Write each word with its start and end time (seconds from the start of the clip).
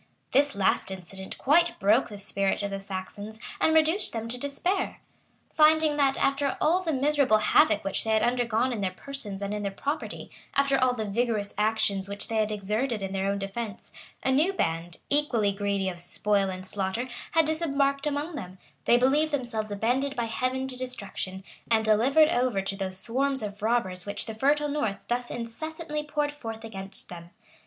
This 0.31 0.55
last 0.55 0.89
incident 0.89 1.37
quite 1.37 1.79
broke 1.79 2.09
the 2.09 2.17
spirit 2.17 2.63
of 2.63 2.71
the 2.71 2.79
Saxons, 2.79 3.39
and 3.59 3.71
reduced 3.71 4.13
them 4.13 4.27
to 4.29 4.37
despair. 4.39 4.99
Finding 5.53 5.95
that, 5.97 6.17
after 6.17 6.57
all 6.59 6.81
the 6.81 6.91
miserable 6.91 7.37
havoc 7.37 7.83
which 7.83 8.03
they 8.03 8.09
had 8.09 8.23
undergone 8.23 8.73
in 8.73 8.81
their 8.81 8.89
persons 8.89 9.43
and 9.43 9.53
in 9.53 9.61
their 9.61 9.71
property, 9.71 10.31
after 10.55 10.75
all 10.75 10.95
the 10.95 11.05
vigorous 11.05 11.53
actions 11.55 12.09
which 12.09 12.29
they 12.29 12.37
had 12.37 12.51
exerted 12.51 13.03
in 13.03 13.13
their 13.13 13.27
own 13.29 13.37
defence, 13.37 13.91
a 14.23 14.31
new 14.31 14.51
band, 14.51 14.97
equally 15.11 15.51
greedy 15.51 15.87
of 15.87 15.99
spoil 15.99 16.49
and 16.49 16.65
slaughter, 16.65 17.07
had 17.33 17.45
disembarked 17.45 18.07
among 18.07 18.33
them, 18.33 18.57
they 18.85 18.97
believed 18.97 19.31
themselves 19.31 19.69
abandoned 19.69 20.15
by 20.15 20.25
Heaven 20.25 20.67
to 20.69 20.75
destruction, 20.75 21.43
and 21.69 21.85
delivered 21.85 22.29
over 22.29 22.63
to 22.63 22.75
those 22.75 22.97
swarms 22.97 23.43
of 23.43 23.61
robbers 23.61 24.07
which 24.07 24.25
the 24.25 24.33
fertile 24.33 24.67
north 24.67 24.97
thus 25.09 25.29
incessantly 25.29 26.03
poured 26.03 26.31
forth 26.31 26.63
against 26.63 27.09
them. 27.09 27.29